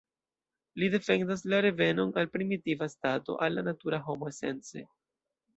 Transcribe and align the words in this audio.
Li 0.83 0.87
defendas 0.93 1.43
la 1.53 1.59
revenon 1.67 2.15
al 2.21 2.29
primitiva 2.37 2.89
stato, 2.95 3.39
al 3.49 3.57
la 3.59 3.67
natura 3.71 4.01
homo 4.11 4.35
esence. 4.37 4.87